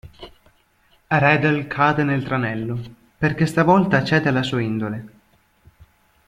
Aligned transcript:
Redl 1.19 1.67
cade 1.67 2.01
nel 2.01 2.23
tranello, 2.23 2.81
perché 3.19 3.45
stavolta 3.45 4.03
cede 4.03 4.29
alla 4.29 4.41
sua 4.41 4.59
indole. 4.59 5.05